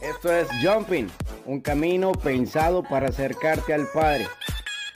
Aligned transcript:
Esto 0.00 0.32
es 0.34 0.48
Jumping, 0.62 1.08
un 1.44 1.60
camino 1.60 2.12
pensado 2.12 2.82
para 2.82 3.08
acercarte 3.08 3.74
al 3.74 3.86
Padre. 3.92 4.26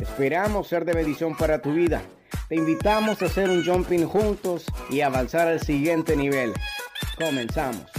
Esperamos 0.01 0.69
ser 0.69 0.87
de 0.87 0.95
bendición 0.95 1.37
para 1.37 1.61
tu 1.61 1.75
vida. 1.75 2.03
Te 2.49 2.57
invitamos 2.57 3.21
a 3.21 3.27
hacer 3.27 3.51
un 3.51 3.65
jumping 3.65 4.07
juntos 4.07 4.65
y 4.89 5.03
avanzar 5.03 5.49
al 5.49 5.61
siguiente 5.61 6.17
nivel. 6.17 6.55
Comenzamos. 7.19 7.94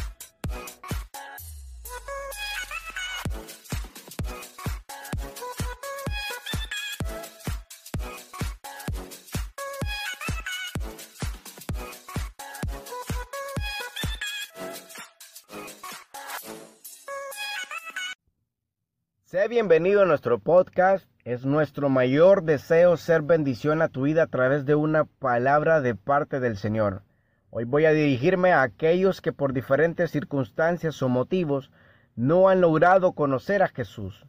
Sé 19.26 19.48
bienvenido 19.48 20.04
a 20.04 20.06
nuestro 20.06 20.38
podcast. 20.38 21.10
Es 21.24 21.48
nuestro 21.48 21.90
mayor 21.90 22.44
deseo 22.44 22.96
ser 22.96 23.24
bendición 23.24 23.82
a 23.82 23.88
tu 23.88 24.04
vida 24.04 24.22
a 24.22 24.28
través 24.28 24.68
de 24.68 24.76
una 24.76 25.06
palabra 25.06 25.82
de 25.82 25.96
parte 25.96 26.40
del 26.40 26.58
Señor. 26.58 27.02
Hoy 27.50 27.64
voy 27.64 27.86
a 27.86 27.92
dirigirme 27.92 28.54
a 28.54 28.62
aquellos 28.62 29.22
que 29.22 29.34
por 29.34 29.52
diferentes 29.52 30.12
circunstancias 30.12 31.02
o 31.02 31.10
motivos 31.10 31.72
no 32.16 32.50
han 32.50 32.62
logrado 32.62 33.14
conocer 33.14 33.64
a 33.64 33.68
Jesús, 33.68 34.28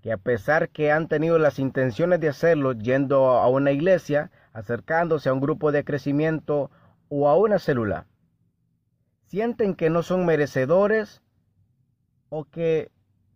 que 0.00 0.10
a 0.10 0.16
pesar 0.16 0.70
que 0.70 0.90
han 0.90 1.06
tenido 1.06 1.38
las 1.38 1.60
intenciones 1.60 2.18
de 2.18 2.30
hacerlo 2.30 2.72
yendo 2.72 3.28
a 3.28 3.46
una 3.46 3.70
iglesia, 3.70 4.32
acercándose 4.52 5.28
a 5.28 5.34
un 5.34 5.40
grupo 5.40 5.70
de 5.70 5.84
crecimiento 5.84 6.68
o 7.08 7.28
a 7.28 7.36
una 7.36 7.60
célula, 7.60 8.06
sienten 9.26 9.76
que 9.76 9.88
no 9.88 10.02
son 10.02 10.26
merecedores 10.26 11.22
o 12.28 12.44
que 12.44 12.90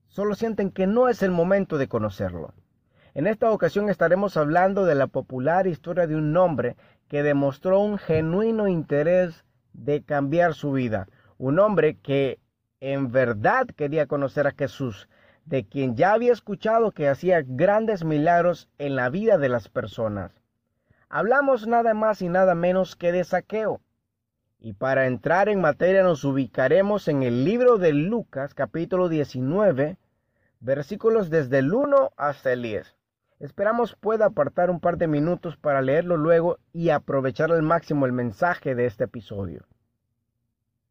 solo 0.09 0.34
sienten 0.34 0.70
que 0.70 0.87
no 0.87 1.09
es 1.09 1.23
el 1.23 1.30
momento 1.30 1.78
de 1.78 1.88
conocerlo. 1.88 2.54
En 3.15 3.26
esta 3.26 3.51
ocasión 3.51 3.88
estaremos 3.88 4.37
hablando 4.37 4.85
de 4.85 4.95
la 4.95 5.07
popular 5.07 5.66
historia 5.66 6.07
de 6.07 6.16
un 6.16 6.37
hombre 6.37 6.76
que 7.09 7.23
demostró 7.23 7.80
un 7.80 7.98
genuino 7.98 8.68
interés 8.68 9.45
de 9.73 10.02
cambiar 10.02 10.54
su 10.54 10.73
vida, 10.73 11.09
un 11.38 11.59
hombre 11.59 11.96
que 11.96 12.38
en 12.80 13.10
verdad 13.10 13.66
quería 13.66 14.07
conocer 14.07 14.46
a 14.46 14.52
Jesús, 14.52 15.09
de 15.45 15.65
quien 15.65 15.96
ya 15.96 16.13
había 16.13 16.32
escuchado 16.32 16.91
que 16.91 17.09
hacía 17.09 17.43
grandes 17.43 18.04
milagros 18.04 18.68
en 18.79 18.96
la 18.96 19.09
vida 19.09 19.38
de 19.38 19.48
las 19.48 19.68
personas. 19.68 20.32
Hablamos 21.09 21.66
nada 21.66 21.95
más 21.95 22.20
y 22.20 22.29
nada 22.29 22.54
menos 22.54 22.96
que 22.96 23.13
de 23.13 23.24
saqueo. 23.24 23.80
Y 24.66 24.72
para 24.72 25.06
entrar 25.06 25.48
en 25.48 25.60
materia 25.60 26.02
nos 26.02 26.24
ubicaremos 26.24 27.06
en 27.06 27.22
el 27.22 27.45
libro 27.45 27.78
de 27.78 27.92
Lucas 27.92 28.52
capítulo 28.52 29.08
19, 29.08 29.96
versículos 30.58 31.30
desde 31.30 31.58
el 31.58 31.73
1 31.73 32.10
hasta 32.16 32.52
el 32.52 32.62
10. 32.62 32.96
Esperamos 33.38 33.95
pueda 33.95 34.26
apartar 34.26 34.70
un 34.70 34.80
par 34.80 34.98
de 34.98 35.06
minutos 35.06 35.56
para 35.56 35.82
leerlo 35.82 36.16
luego 36.16 36.58
y 36.73 36.90
aprovechar 36.90 37.52
al 37.52 37.62
máximo 37.62 38.06
el 38.06 38.12
mensaje 38.12 38.74
de 38.74 38.86
este 38.86 39.04
episodio. 39.04 39.62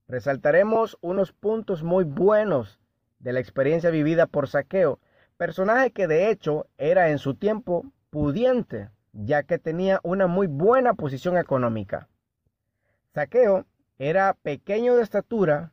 Resaltaremos 0.08 0.98
unos 1.02 1.34
puntos 1.34 1.84
muy 1.84 2.06
buenos 2.06 2.80
de 3.20 3.34
la 3.34 3.42
experiencia 3.42 3.90
vivida 3.90 4.26
por 4.26 4.48
Saqueo, 4.48 5.02
personaje 5.36 5.92
que 5.92 6.08
de 6.08 6.30
hecho 6.30 6.68
era 6.78 7.10
en 7.10 7.18
su 7.18 7.36
tiempo 7.36 7.84
pudiente, 8.10 8.90
ya 9.12 9.44
que 9.44 9.60
tenía 9.60 10.00
una 10.02 10.28
muy 10.28 10.48
buena 10.48 10.94
posición 10.94 11.38
económica. 11.38 12.08
Saqueo 13.16 13.66
era 13.98 14.34
pequeño 14.34 14.98
de 14.98 15.04
estatura 15.04 15.72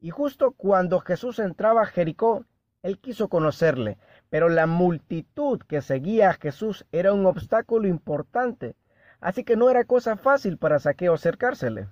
y 0.00 0.10
justo 0.10 0.52
cuando 0.52 1.00
Jesús 1.00 1.38
entraba 1.38 1.80
a 1.80 1.86
Jericó, 1.86 2.44
él 2.82 2.98
quiso 2.98 3.28
conocerle, 3.28 3.96
pero 4.28 4.50
la 4.50 4.66
multitud 4.66 5.62
que 5.66 5.80
seguía 5.80 6.28
a 6.28 6.34
Jesús 6.34 6.84
era 6.92 7.14
un 7.14 7.24
obstáculo 7.24 7.88
importante, 7.88 8.76
así 9.18 9.44
que 9.44 9.56
no 9.56 9.70
era 9.70 9.84
cosa 9.84 10.18
fácil 10.18 10.58
para 10.58 10.78
Saqueo 10.78 11.14
acercársele. 11.14 11.88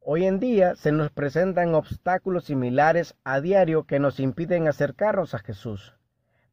Hoy 0.00 0.26
en 0.26 0.38
día 0.38 0.74
se 0.74 0.92
nos 0.92 1.10
presentan 1.10 1.74
obstáculos 1.74 2.44
similares 2.44 3.16
a 3.24 3.40
diario 3.40 3.84
que 3.84 3.98
nos 3.98 4.20
impiden 4.20 4.68
acercarnos 4.68 5.32
a 5.32 5.38
Jesús. 5.38 5.94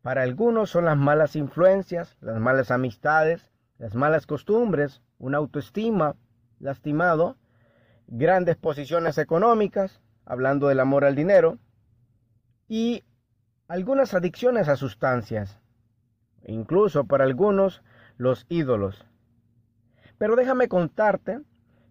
Para 0.02 0.22
algunos 0.22 0.70
son 0.70 0.86
las 0.86 0.96
malas 0.96 1.36
influencias, 1.36 2.16
las 2.22 2.40
malas 2.40 2.72
amistades, 2.72 3.52
las 3.80 3.96
malas 3.96 4.28
costumbres, 4.28 5.02
una 5.18 5.38
autoestima 5.38 6.16
lastimado, 6.62 7.38
grandes 8.08 8.56
posiciones 8.56 9.18
económicas, 9.18 10.02
hablando 10.26 10.68
del 10.68 10.80
amor 10.80 11.04
al 11.06 11.16
dinero, 11.16 11.58
y 12.68 13.04
algunas 13.68 14.14
adicciones 14.14 14.70
a 14.70 14.76
sustancias, 14.76 15.60
incluso 16.46 17.06
para 17.06 17.26
algunos 17.26 17.84
los 18.18 18.46
ídolos. 18.50 19.06
Pero 20.18 20.36
déjame 20.36 20.68
contarte 20.68 21.42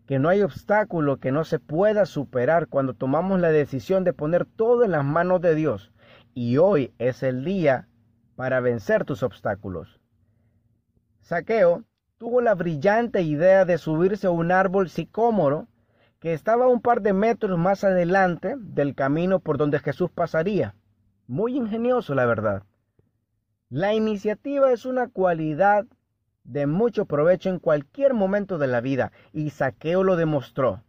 que 0.07 0.19
no 0.19 0.29
hay 0.29 0.43
obstáculo 0.43 1.19
que 1.19 1.33
no 1.33 1.45
se 1.45 1.59
pueda 1.59 2.07
superar 2.07 2.67
cuando 2.69 2.95
tomamos 2.95 3.41
la 3.41 3.51
decisión 3.51 4.05
de 4.05 4.13
poner 4.13 4.45
todo 4.45 4.85
en 4.85 4.91
las 4.91 5.05
manos 5.05 5.41
de 5.41 5.55
Dios. 5.55 5.93
Y 6.35 6.57
hoy 6.57 6.93
es 6.99 7.23
el 7.23 7.45
día 7.45 7.89
para 8.37 8.61
vencer 8.61 9.05
tus 9.05 9.23
obstáculos. 9.23 10.01
Saqueo 11.21 11.85
tuvo 12.21 12.43
la 12.43 12.55
brillante 12.55 13.23
idea 13.23 13.65
de 13.65 13.79
subirse 13.79 14.27
a 14.27 14.31
un 14.31 14.53
árbol 14.53 14.91
sicómoro 14.91 15.69
que 16.19 16.35
estaba 16.35 16.69
un 16.69 16.83
par 16.83 17.01
de 17.01 17.15
metros 17.15 17.59
más 17.59 17.83
adelante 17.83 18.57
del 18.59 18.95
camino 18.95 19.41
por 19.41 19.57
donde 19.57 19.79
Jesús 19.79 20.11
pasaría. 20.11 20.75
Muy 21.27 21.57
ingenioso, 21.57 22.15
la 22.15 22.27
verdad. 22.27 22.65
La 23.71 23.95
iniciativa 23.95 24.71
es 24.71 24.85
una 24.85 25.09
cualidad 25.09 25.87
de 26.45 26.67
mucho 26.67 27.07
provecho 27.07 27.49
en 27.49 27.59
cualquier 27.59 28.13
momento 28.13 28.59
de 28.59 28.67
la 28.67 28.83
vida, 28.83 29.13
y 29.33 29.49
Saqueo 29.49 30.05
lo 30.05 30.17
demostró, 30.17 30.83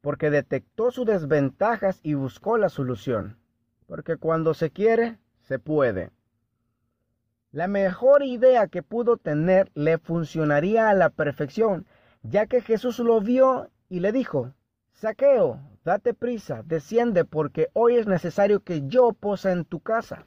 porque 0.00 0.30
detectó 0.30 0.90
sus 0.92 1.04
desventajas 1.04 2.00
y 2.02 2.14
buscó 2.14 2.56
la 2.56 2.70
solución. 2.70 3.36
Porque 3.86 4.16
cuando 4.16 4.54
se 4.54 4.70
quiere, 4.70 5.18
se 5.42 5.58
puede. 5.58 6.10
La 7.52 7.66
mejor 7.66 8.22
idea 8.22 8.68
que 8.68 8.84
pudo 8.84 9.16
tener 9.16 9.72
le 9.74 9.98
funcionaría 9.98 10.88
a 10.88 10.94
la 10.94 11.10
perfección, 11.10 11.84
ya 12.22 12.46
que 12.46 12.60
Jesús 12.60 13.00
lo 13.00 13.20
vio 13.20 13.70
y 13.88 13.98
le 13.98 14.12
dijo, 14.12 14.54
Saqueo, 14.92 15.58
date 15.84 16.14
prisa, 16.14 16.62
desciende 16.64 17.24
porque 17.24 17.68
hoy 17.72 17.96
es 17.96 18.06
necesario 18.06 18.60
que 18.60 18.86
yo 18.86 19.12
posa 19.14 19.50
en 19.50 19.64
tu 19.64 19.80
casa. 19.80 20.26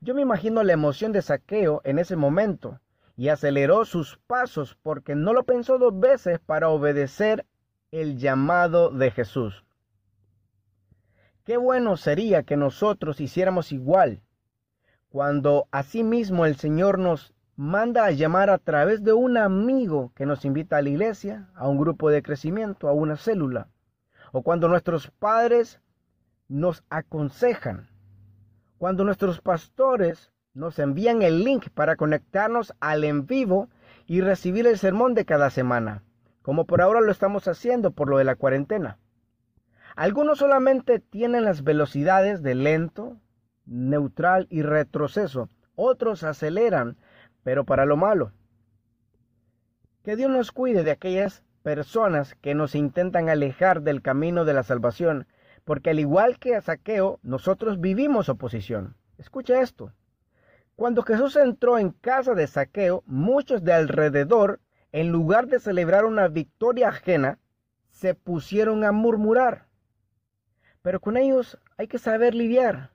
Yo 0.00 0.14
me 0.14 0.22
imagino 0.22 0.62
la 0.62 0.72
emoción 0.72 1.10
de 1.10 1.22
Saqueo 1.22 1.80
en 1.82 1.98
ese 1.98 2.14
momento 2.14 2.78
y 3.16 3.28
aceleró 3.28 3.84
sus 3.84 4.18
pasos 4.28 4.78
porque 4.80 5.16
no 5.16 5.32
lo 5.32 5.42
pensó 5.42 5.78
dos 5.78 5.98
veces 5.98 6.38
para 6.38 6.68
obedecer 6.68 7.46
el 7.90 8.16
llamado 8.16 8.90
de 8.90 9.10
Jesús. 9.10 9.64
Qué 11.44 11.56
bueno 11.56 11.96
sería 11.96 12.44
que 12.44 12.56
nosotros 12.56 13.20
hiciéramos 13.20 13.72
igual 13.72 14.22
cuando 15.12 15.68
asimismo 15.72 16.46
el 16.46 16.56
Señor 16.56 16.98
nos 16.98 17.34
manda 17.54 18.06
a 18.06 18.12
llamar 18.12 18.48
a 18.48 18.56
través 18.56 19.04
de 19.04 19.12
un 19.12 19.36
amigo 19.36 20.10
que 20.14 20.24
nos 20.24 20.46
invita 20.46 20.78
a 20.78 20.82
la 20.82 20.88
iglesia, 20.88 21.50
a 21.54 21.68
un 21.68 21.76
grupo 21.76 22.08
de 22.08 22.22
crecimiento, 22.22 22.88
a 22.88 22.92
una 22.92 23.18
célula, 23.18 23.68
o 24.32 24.40
cuando 24.40 24.68
nuestros 24.68 25.10
padres 25.10 25.82
nos 26.48 26.82
aconsejan, 26.88 27.90
cuando 28.78 29.04
nuestros 29.04 29.42
pastores 29.42 30.32
nos 30.54 30.78
envían 30.78 31.20
el 31.20 31.44
link 31.44 31.68
para 31.74 31.96
conectarnos 31.96 32.72
al 32.80 33.04
en 33.04 33.26
vivo 33.26 33.68
y 34.06 34.22
recibir 34.22 34.66
el 34.66 34.78
sermón 34.78 35.12
de 35.12 35.26
cada 35.26 35.50
semana, 35.50 36.02
como 36.40 36.64
por 36.64 36.80
ahora 36.80 37.02
lo 37.02 37.12
estamos 37.12 37.48
haciendo 37.48 37.90
por 37.90 38.08
lo 38.08 38.16
de 38.16 38.24
la 38.24 38.36
cuarentena. 38.36 38.96
Algunos 39.94 40.38
solamente 40.38 41.00
tienen 41.00 41.44
las 41.44 41.64
velocidades 41.64 42.42
de 42.42 42.54
lento, 42.54 43.18
neutral 43.66 44.46
y 44.50 44.62
retroceso. 44.62 45.48
Otros 45.74 46.22
aceleran 46.22 46.96
pero 47.42 47.64
para 47.64 47.84
lo 47.86 47.96
malo. 47.96 48.32
Que 50.02 50.16
Dios 50.16 50.30
nos 50.30 50.52
cuide 50.52 50.82
de 50.82 50.90
aquellas 50.90 51.44
personas 51.62 52.34
que 52.40 52.54
nos 52.54 52.74
intentan 52.74 53.28
alejar 53.28 53.82
del 53.82 54.02
camino 54.02 54.44
de 54.44 54.54
la 54.54 54.62
salvación, 54.62 55.26
porque 55.64 55.90
al 55.90 56.00
igual 56.00 56.38
que 56.38 56.56
a 56.56 56.60
Saqueo, 56.60 57.20
nosotros 57.22 57.80
vivimos 57.80 58.28
oposición. 58.28 58.96
Escucha 59.18 59.60
esto. 59.60 59.92
Cuando 60.74 61.02
Jesús 61.02 61.36
entró 61.36 61.78
en 61.78 61.90
casa 61.90 62.34
de 62.34 62.46
Saqueo, 62.46 63.04
muchos 63.06 63.62
de 63.62 63.72
alrededor, 63.72 64.60
en 64.90 65.10
lugar 65.10 65.46
de 65.46 65.60
celebrar 65.60 66.04
una 66.04 66.28
victoria 66.28 66.88
ajena, 66.88 67.38
se 67.90 68.14
pusieron 68.14 68.82
a 68.84 68.90
murmurar. 68.90 69.66
Pero 70.82 71.00
con 71.00 71.16
ellos 71.16 71.58
hay 71.76 71.86
que 71.86 71.98
saber 71.98 72.34
lidiar. 72.34 72.90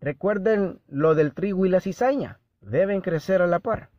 Recuerden 0.00 0.80
lo 0.88 1.14
del 1.14 1.32
trigo 1.32 1.64
y 1.66 1.68
la 1.68 1.80
cizaña 1.80 2.40
deben 2.60 3.00
crecer 3.00 3.42
a 3.42 3.46
la 3.46 3.60
par. 3.60 3.90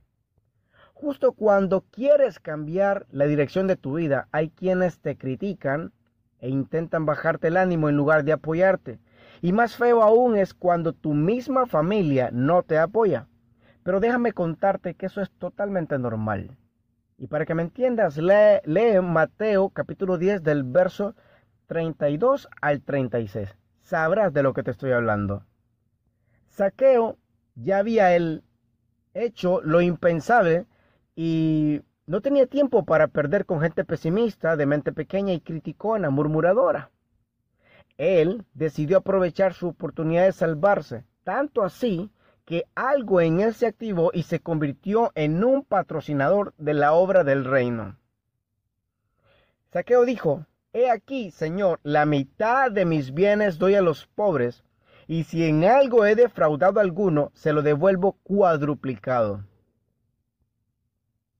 Justo 0.94 1.34
cuando 1.34 1.82
quieres 1.92 2.40
cambiar 2.40 3.06
la 3.12 3.26
dirección 3.26 3.68
de 3.68 3.76
tu 3.76 3.96
vida, 3.96 4.28
hay 4.32 4.50
quienes 4.50 5.00
te 5.00 5.18
critican 5.18 5.94
e 6.40 6.50
intentan 6.50 7.06
bajarte 7.06 7.48
el 7.48 7.58
ánimo 7.58 7.90
en 7.90 7.96
lugar 7.96 8.24
de 8.24 8.32
apoyarte. 8.32 9.00
Y 9.42 9.54
más 9.54 9.76
feo 9.76 10.02
aún 10.02 10.36
es 10.36 10.54
cuando 10.54 10.94
tu 10.94 11.14
misma 11.14 11.66
familia 11.66 12.30
no 12.32 12.64
te 12.64 12.78
apoya. 12.78 13.28
Pero 13.84 14.00
déjame 14.00 14.34
contarte 14.34 14.96
que 14.96 15.06
eso 15.06 15.22
es 15.22 15.32
totalmente 15.32 15.98
normal. 15.98 16.58
Y 17.18 17.28
para 17.28 17.46
que 17.46 17.56
me 17.56 17.64
entiendas, 17.64 18.18
lee, 18.18 18.62
lee 18.66 19.00
Mateo 19.02 19.70
capítulo 19.70 20.18
10 20.18 20.44
del 20.44 20.64
verso 20.64 21.16
32 21.68 22.48
al 22.62 22.82
36. 22.82 23.56
Sabrás 23.82 24.34
de 24.34 24.44
lo 24.44 24.54
que 24.54 24.64
te 24.64 24.72
estoy 24.72 24.92
hablando. 24.92 25.44
Saqueo 26.58 27.20
ya 27.54 27.78
había 27.78 28.16
él 28.16 28.44
hecho 29.14 29.62
lo 29.62 29.80
impensable 29.80 30.66
y 31.16 31.84
no 32.08 32.22
tenía 32.22 32.48
tiempo 32.48 32.84
para 32.84 33.10
perder 33.10 33.46
con 33.46 33.62
gente 33.62 33.86
pesimista, 33.86 34.56
de 34.56 34.66
mente 34.66 34.92
pequeña 34.92 35.34
y 35.34 35.40
criticona, 35.40 36.10
murmuradora. 36.10 36.90
Él 38.00 38.44
decidió 38.56 38.98
aprovechar 38.98 39.54
su 39.54 39.68
oportunidad 39.68 40.26
de 40.26 40.32
salvarse, 40.32 41.04
tanto 41.24 41.62
así 41.62 42.10
que 42.44 42.66
algo 42.74 43.22
en 43.22 43.40
él 43.40 43.54
se 43.54 43.68
activó 43.68 44.10
y 44.12 44.24
se 44.24 44.40
convirtió 44.40 45.12
en 45.14 45.44
un 45.44 45.64
patrocinador 45.64 46.56
de 46.58 46.74
la 46.74 46.94
obra 46.94 47.24
del 47.24 47.46
reino. 47.46 48.00
Saqueo 49.72 50.06
dijo, 50.06 50.48
He 50.74 50.90
aquí, 50.90 51.30
Señor, 51.30 51.80
la 51.84 52.08
mitad 52.08 52.72
de 52.72 52.86
mis 52.86 53.14
bienes 53.14 53.60
doy 53.60 53.76
a 53.76 53.82
los 53.82 54.08
pobres, 54.08 54.64
y 55.08 55.24
si 55.24 55.46
en 55.46 55.64
algo 55.64 56.06
he 56.06 56.16
defraudado 56.16 56.80
a 56.80 56.84
alguno, 56.84 57.32
se 57.34 57.54
lo 57.54 57.62
devuelvo 57.62 58.18
cuadruplicado. 58.24 59.46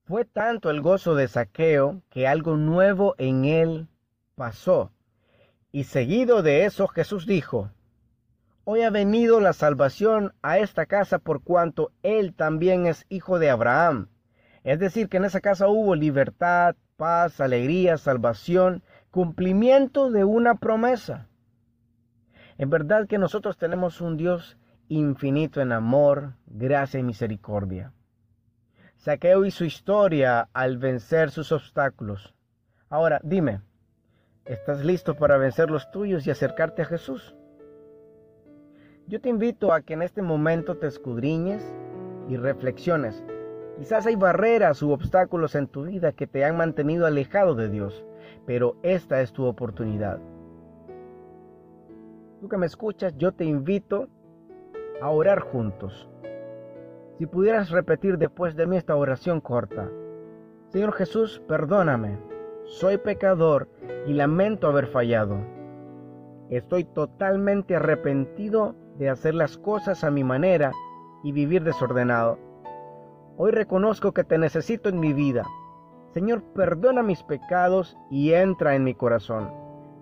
Fue 0.04 0.24
tanto 0.24 0.70
el 0.70 0.80
gozo 0.80 1.14
de 1.14 1.28
Saqueo 1.28 2.00
que 2.08 2.26
algo 2.26 2.56
nuevo 2.56 3.14
en 3.18 3.44
él 3.44 3.88
pasó. 4.36 4.90
Y 5.70 5.84
seguido 5.84 6.42
de 6.42 6.64
eso 6.64 6.88
Jesús 6.88 7.26
dijo, 7.26 7.70
Hoy 8.64 8.82
ha 8.82 8.90
venido 8.90 9.40
la 9.40 9.52
salvación 9.52 10.32
a 10.42 10.58
esta 10.58 10.86
casa 10.86 11.18
por 11.18 11.42
cuanto 11.42 11.92
él 12.02 12.34
también 12.34 12.86
es 12.86 13.04
hijo 13.10 13.38
de 13.38 13.50
Abraham. 13.50 14.08
Es 14.64 14.78
decir, 14.78 15.08
que 15.08 15.18
en 15.18 15.26
esa 15.26 15.40
casa 15.40 15.68
hubo 15.68 15.94
libertad, 15.94 16.74
paz, 16.96 17.40
alegría, 17.40 17.98
salvación, 17.98 18.82
cumplimiento 19.10 20.10
de 20.10 20.24
una 20.24 20.54
promesa. 20.54 21.28
En 22.58 22.70
verdad 22.70 23.06
que 23.06 23.18
nosotros 23.18 23.56
tenemos 23.56 24.00
un 24.00 24.16
Dios 24.16 24.58
infinito 24.88 25.60
en 25.60 25.70
amor, 25.70 26.34
gracia 26.46 26.98
y 26.98 27.04
misericordia. 27.04 27.92
Saqueo 28.96 29.44
y 29.44 29.52
su 29.52 29.64
historia 29.64 30.48
al 30.52 30.76
vencer 30.76 31.30
sus 31.30 31.52
obstáculos. 31.52 32.34
Ahora, 32.88 33.20
dime, 33.22 33.60
¿estás 34.44 34.84
listo 34.84 35.14
para 35.14 35.36
vencer 35.36 35.70
los 35.70 35.88
tuyos 35.92 36.26
y 36.26 36.32
acercarte 36.32 36.82
a 36.82 36.86
Jesús? 36.86 37.36
Yo 39.06 39.20
te 39.20 39.28
invito 39.28 39.72
a 39.72 39.82
que 39.82 39.94
en 39.94 40.02
este 40.02 40.20
momento 40.20 40.76
te 40.76 40.88
escudriñes 40.88 41.62
y 42.28 42.36
reflexiones. 42.36 43.22
Quizás 43.78 44.04
hay 44.06 44.16
barreras 44.16 44.82
u 44.82 44.90
obstáculos 44.90 45.54
en 45.54 45.68
tu 45.68 45.84
vida 45.84 46.10
que 46.10 46.26
te 46.26 46.44
han 46.44 46.56
mantenido 46.56 47.06
alejado 47.06 47.54
de 47.54 47.68
Dios, 47.68 48.04
pero 48.46 48.76
esta 48.82 49.20
es 49.20 49.32
tu 49.32 49.44
oportunidad. 49.44 50.18
Tú 52.40 52.48
que 52.48 52.56
me 52.56 52.66
escuchas, 52.66 53.16
yo 53.18 53.32
te 53.32 53.44
invito 53.44 54.08
a 55.02 55.10
orar 55.10 55.40
juntos. 55.40 56.08
Si 57.18 57.26
pudieras 57.26 57.70
repetir 57.70 58.16
después 58.16 58.54
de 58.54 58.64
mí 58.64 58.76
esta 58.76 58.94
oración 58.94 59.40
corta. 59.40 59.90
Señor 60.68 60.92
Jesús, 60.92 61.42
perdóname. 61.48 62.16
Soy 62.64 62.98
pecador 62.98 63.68
y 64.06 64.12
lamento 64.12 64.68
haber 64.68 64.86
fallado. 64.86 65.36
Estoy 66.48 66.84
totalmente 66.84 67.74
arrepentido 67.74 68.76
de 68.98 69.08
hacer 69.08 69.34
las 69.34 69.58
cosas 69.58 70.04
a 70.04 70.12
mi 70.12 70.22
manera 70.22 70.70
y 71.24 71.32
vivir 71.32 71.64
desordenado. 71.64 72.38
Hoy 73.36 73.50
reconozco 73.50 74.12
que 74.12 74.22
te 74.22 74.38
necesito 74.38 74.88
en 74.88 75.00
mi 75.00 75.12
vida. 75.12 75.44
Señor, 76.12 76.44
perdona 76.54 77.02
mis 77.02 77.24
pecados 77.24 77.98
y 78.10 78.32
entra 78.32 78.76
en 78.76 78.84
mi 78.84 78.94
corazón. 78.94 79.50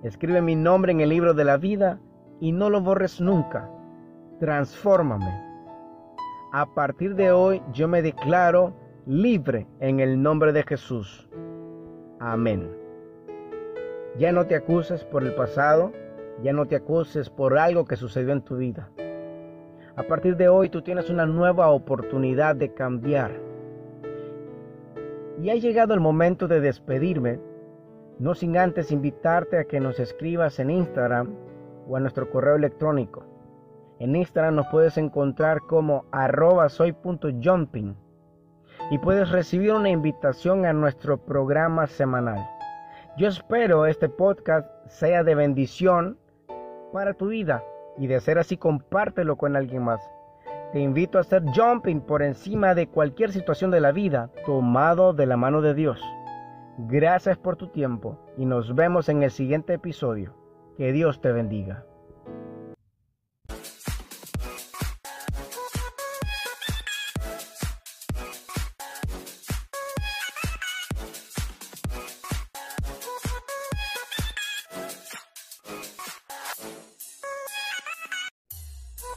Escribe 0.02 0.42
mi 0.42 0.54
nombre 0.54 0.92
en 0.92 1.00
el 1.00 1.08
libro 1.08 1.32
de 1.32 1.44
la 1.44 1.56
vida 1.56 1.98
y 2.40 2.52
no 2.52 2.70
lo 2.70 2.80
borres 2.80 3.20
nunca. 3.20 3.70
Transfórmame 4.40 5.46
a 6.58 6.64
partir 6.64 7.14
de 7.16 7.32
hoy 7.32 7.60
yo 7.74 7.86
me 7.86 8.00
declaro 8.00 8.72
libre 9.04 9.66
en 9.80 10.00
el 10.00 10.22
nombre 10.22 10.54
de 10.54 10.62
Jesús. 10.62 11.28
Amén. 12.18 12.70
Ya 14.18 14.32
no 14.32 14.46
te 14.46 14.54
acuses 14.54 15.04
por 15.04 15.22
el 15.22 15.34
pasado, 15.34 15.92
ya 16.42 16.54
no 16.54 16.64
te 16.64 16.76
acuses 16.76 17.28
por 17.28 17.58
algo 17.58 17.84
que 17.84 17.96
sucedió 17.96 18.32
en 18.32 18.40
tu 18.40 18.56
vida. 18.56 18.88
A 19.96 20.04
partir 20.04 20.38
de 20.38 20.48
hoy 20.48 20.70
tú 20.70 20.80
tienes 20.80 21.10
una 21.10 21.26
nueva 21.26 21.68
oportunidad 21.68 22.56
de 22.56 22.72
cambiar. 22.72 23.32
Y 25.42 25.50
ha 25.50 25.56
llegado 25.56 25.92
el 25.92 26.00
momento 26.00 26.48
de 26.48 26.60
despedirme, 26.60 27.38
no 28.18 28.34
sin 28.34 28.56
antes 28.56 28.92
invitarte 28.92 29.58
a 29.58 29.64
que 29.64 29.78
nos 29.78 30.00
escribas 30.00 30.58
en 30.58 30.70
Instagram 30.70 31.34
o 31.88 31.96
a 31.96 32.00
nuestro 32.00 32.30
correo 32.30 32.56
electrónico 32.56 33.24
en 33.98 34.14
Instagram 34.14 34.56
nos 34.56 34.66
puedes 34.66 34.98
encontrar 34.98 35.62
como 35.62 36.04
arroba 36.12 36.68
soy.jumping 36.68 37.96
y 38.90 38.98
puedes 38.98 39.30
recibir 39.30 39.72
una 39.72 39.88
invitación 39.88 40.66
a 40.66 40.74
nuestro 40.74 41.16
programa 41.16 41.86
semanal. 41.86 42.46
Yo 43.16 43.28
espero 43.28 43.86
este 43.86 44.10
podcast 44.10 44.68
sea 44.86 45.24
de 45.24 45.34
bendición 45.34 46.18
para 46.92 47.14
tu 47.14 47.28
vida 47.28 47.64
y 47.96 48.06
de 48.06 48.20
ser 48.20 48.38
así 48.38 48.58
compártelo 48.58 49.36
con 49.36 49.56
alguien 49.56 49.82
más. 49.82 50.00
Te 50.72 50.80
invito 50.80 51.16
a 51.16 51.22
hacer 51.22 51.42
jumping 51.54 52.02
por 52.02 52.22
encima 52.22 52.74
de 52.74 52.88
cualquier 52.88 53.32
situación 53.32 53.70
de 53.70 53.80
la 53.80 53.92
vida 53.92 54.30
tomado 54.44 55.14
de 55.14 55.24
la 55.24 55.38
mano 55.38 55.62
de 55.62 55.72
Dios. 55.72 56.02
Gracias 56.76 57.38
por 57.38 57.56
tu 57.56 57.68
tiempo 57.68 58.18
y 58.36 58.44
nos 58.44 58.74
vemos 58.74 59.08
en 59.08 59.22
el 59.22 59.30
siguiente 59.30 59.72
episodio. 59.72 60.34
Que 60.76 60.92
Dios 60.92 61.22
te 61.22 61.32
bendiga. 61.32 61.84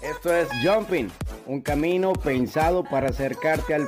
Esto 0.01 0.34
es 0.34 0.50
Jumping, 0.63 1.10
un 1.46 1.62
camino 1.62 2.13
pensado 2.13 2.84
para 2.84 3.10
acercarte 3.10 3.74
al 3.74 3.88